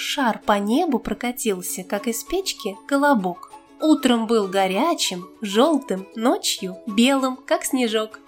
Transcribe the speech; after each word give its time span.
шар 0.00 0.40
по 0.44 0.58
небу 0.58 0.98
прокатился, 0.98 1.84
как 1.84 2.08
из 2.08 2.24
печки 2.24 2.76
колобок. 2.88 3.52
Утром 3.80 4.26
был 4.26 4.48
горячим, 4.48 5.28
желтым, 5.40 6.06
ночью 6.16 6.76
белым, 6.86 7.36
как 7.36 7.64
снежок. 7.64 8.18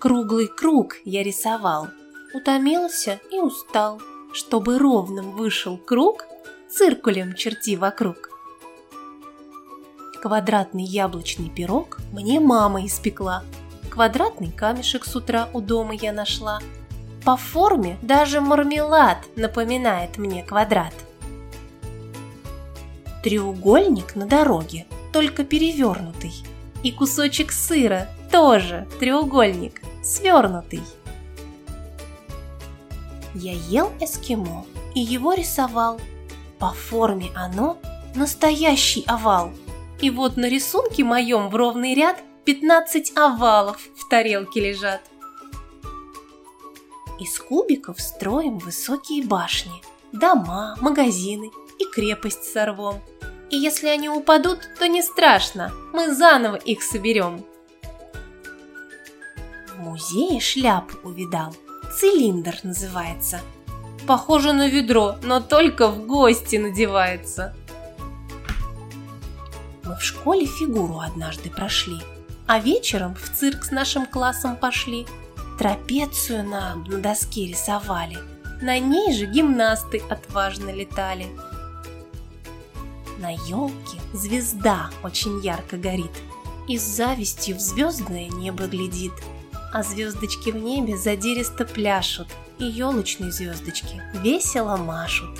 Круглый 0.00 0.48
круг 0.48 0.96
я 1.04 1.22
рисовал, 1.22 1.88
утомился 2.34 3.20
и 3.30 3.38
устал. 3.38 4.00
Чтобы 4.32 4.78
ровным 4.78 5.32
вышел 5.32 5.76
круг, 5.76 6.26
циркулем 6.70 7.34
черти 7.34 7.76
вокруг. 7.76 8.30
Квадратный 10.22 10.84
яблочный 10.84 11.50
пирог 11.50 11.98
мне 12.12 12.40
мама 12.40 12.86
испекла. 12.86 13.42
Квадратный 13.90 14.50
камешек 14.50 15.04
с 15.04 15.14
утра 15.14 15.48
у 15.52 15.60
дома 15.60 15.94
я 15.94 16.12
нашла. 16.12 16.60
По 17.24 17.36
форме 17.36 17.98
даже 18.02 18.40
мармелад 18.40 19.18
напоминает 19.36 20.18
мне 20.18 20.42
квадрат. 20.42 20.92
Треугольник 23.22 24.16
на 24.16 24.26
дороге, 24.26 24.86
только 25.12 25.44
перевернутый. 25.44 26.32
И 26.82 26.90
кусочек 26.90 27.52
сыра 27.52 28.08
тоже 28.32 28.88
треугольник, 28.98 29.80
свернутый. 30.02 30.82
Я 33.34 33.52
ел 33.52 33.92
эскимо 34.00 34.66
и 34.96 35.00
его 35.00 35.34
рисовал. 35.34 36.00
По 36.58 36.72
форме 36.72 37.30
оно 37.36 37.78
настоящий 38.16 39.04
овал. 39.06 39.52
И 40.00 40.10
вот 40.10 40.36
на 40.36 40.48
рисунке 40.48 41.04
моем 41.04 41.50
в 41.50 41.54
ровный 41.54 41.94
ряд 41.94 42.18
15 42.44 43.16
овалов 43.16 43.78
в 43.96 44.08
тарелке 44.08 44.60
лежат. 44.60 45.02
Из 47.20 47.38
кубиков 47.38 48.00
строим 48.00 48.58
высокие 48.58 49.24
башни, 49.24 49.82
дома, 50.12 50.76
магазины 50.80 51.50
и 51.78 51.84
крепость 51.84 52.44
сорвем. 52.44 53.00
И 53.50 53.56
если 53.56 53.88
они 53.88 54.08
упадут, 54.08 54.60
то 54.78 54.88
не 54.88 55.02
страшно, 55.02 55.72
мы 55.92 56.14
заново 56.14 56.56
их 56.56 56.82
соберем. 56.82 57.44
В 59.68 59.78
музее 59.78 60.40
шляпу 60.40 60.96
увидал, 61.04 61.54
цилиндр 61.98 62.56
называется. 62.62 63.40
Похоже 64.06 64.52
на 64.52 64.68
ведро, 64.68 65.16
но 65.22 65.40
только 65.40 65.88
в 65.88 66.06
гости 66.06 66.56
надевается. 66.56 67.54
Мы 69.84 69.96
в 69.96 70.02
школе 70.02 70.46
фигуру 70.46 71.00
однажды 71.00 71.50
прошли, 71.50 72.00
а 72.46 72.58
вечером 72.58 73.14
в 73.14 73.28
цирк 73.36 73.64
с 73.64 73.70
нашим 73.70 74.06
классом 74.06 74.56
пошли. 74.56 75.06
Трапецию 75.62 76.42
нам 76.42 76.82
на 76.88 76.98
доске 76.98 77.46
рисовали, 77.46 78.18
на 78.60 78.80
ней 78.80 79.14
же 79.14 79.26
гимнасты 79.26 80.02
отважно 80.10 80.70
летали. 80.70 81.28
На 83.20 83.30
елке 83.30 84.00
звезда 84.12 84.90
очень 85.04 85.38
ярко 85.38 85.76
горит. 85.76 86.10
И 86.66 86.76
с 86.78 86.82
завистью 86.82 87.54
в 87.54 87.60
звездное 87.60 88.28
небо 88.28 88.66
глядит. 88.66 89.12
А 89.72 89.84
звездочки 89.84 90.50
в 90.50 90.56
небе 90.56 90.96
задиристо 90.96 91.64
пляшут. 91.64 92.26
И 92.58 92.64
елочные 92.64 93.30
звездочки 93.30 94.02
весело 94.14 94.76
машут 94.76 95.38